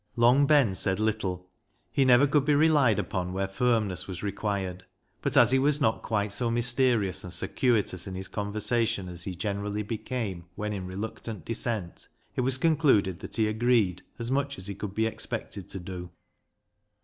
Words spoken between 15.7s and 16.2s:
do.